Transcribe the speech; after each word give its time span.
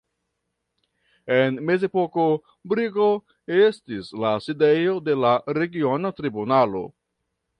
En 1.35 1.59
mezepoko 1.69 2.23
Brigo 2.71 3.09
estis 3.59 4.09
la 4.23 4.33
sidejo 4.47 4.97
de 5.09 5.17
la 5.27 5.37
regiona 5.59 6.15
tribunalo. 6.23 6.83